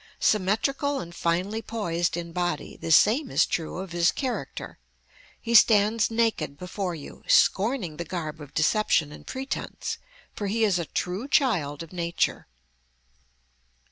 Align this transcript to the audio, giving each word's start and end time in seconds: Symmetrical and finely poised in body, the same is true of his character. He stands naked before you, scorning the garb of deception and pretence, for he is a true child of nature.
Symmetrical 0.19 0.99
and 0.99 1.13
finely 1.13 1.61
poised 1.61 2.17
in 2.17 2.31
body, 2.31 2.75
the 2.75 2.91
same 2.91 3.29
is 3.29 3.45
true 3.45 3.77
of 3.77 3.91
his 3.91 4.11
character. 4.11 4.79
He 5.39 5.53
stands 5.53 6.09
naked 6.09 6.57
before 6.57 6.95
you, 6.95 7.21
scorning 7.27 7.97
the 7.97 8.03
garb 8.03 8.41
of 8.41 8.51
deception 8.55 9.11
and 9.11 9.27
pretence, 9.27 9.99
for 10.33 10.47
he 10.47 10.63
is 10.63 10.79
a 10.79 10.85
true 10.85 11.27
child 11.27 11.83
of 11.83 11.93
nature. 11.93 12.47